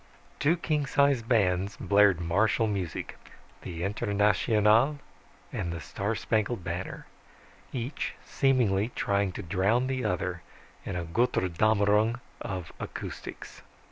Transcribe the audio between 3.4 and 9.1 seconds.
the "Internationale" and the "Star Spangled Banner," each seemingly